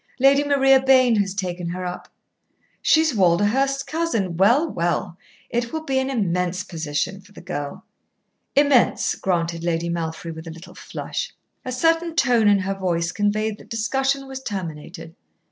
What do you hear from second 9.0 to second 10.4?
granted Lady Malfry,